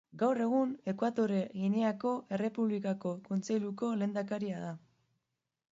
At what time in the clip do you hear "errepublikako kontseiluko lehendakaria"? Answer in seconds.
2.37-4.65